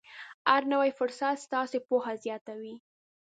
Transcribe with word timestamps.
هر 0.49 0.61
نوی 0.73 0.91
فرصت 0.99 1.35
ستاسې 1.45 1.77
پوهه 1.87 2.13
زیاتوي. 2.23 2.75